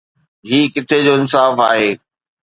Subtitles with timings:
[0.49, 1.89] هي ڪٿي جو انصاف آهي؟